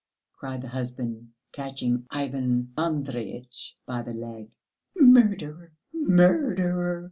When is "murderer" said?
4.99-5.73, 5.93-6.99